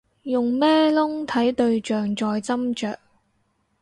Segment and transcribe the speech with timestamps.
[0.23, 2.97] 用咩窿睇對象再斟酌